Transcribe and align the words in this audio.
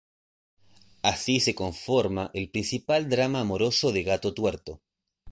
Así 1.03 1.39
se 1.39 1.53
conforma 1.53 2.31
el 2.33 2.49
principal 2.49 3.07
drama 3.07 3.41
amoroso 3.41 3.91
de 3.91 4.01
Gato 4.01 4.33
Tuerto. 4.33 4.81